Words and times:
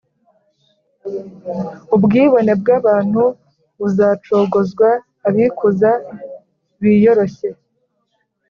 Ubwibone 1.95 2.51
bw’abantu 2.61 3.23
buzacogozwa, 3.77 4.89
abikuza 5.27 5.91
biyoroshye: 6.79 7.47